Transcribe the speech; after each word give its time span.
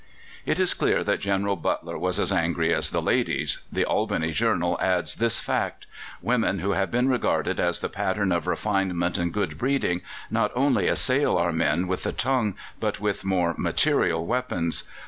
It 0.47 0.59
is 0.59 0.73
clear 0.73 1.03
that 1.03 1.19
General 1.19 1.55
Butler 1.55 1.95
was 1.95 2.17
as 2.19 2.33
angry 2.33 2.73
as 2.73 2.89
the 2.89 3.03
ladies. 3.03 3.59
The 3.71 3.85
Albany 3.85 4.31
Journal 4.31 4.75
adds 4.81 5.13
this 5.13 5.39
fact: 5.39 5.85
"Women 6.23 6.57
who 6.57 6.71
have 6.71 6.89
been 6.89 7.07
regarded 7.07 7.59
as 7.59 7.81
the 7.81 7.87
pattern 7.87 8.31
of 8.31 8.47
refinement 8.47 9.19
and 9.19 9.31
good 9.31 9.59
breeding 9.59 10.01
not 10.31 10.51
only 10.55 10.87
assail 10.87 11.37
our 11.37 11.51
men 11.51 11.85
with 11.87 12.01
the 12.01 12.13
tongue, 12.13 12.55
but 12.79 12.99
with 12.99 13.23
more 13.23 13.53
material 13.59 14.25
weapons. 14.25 14.85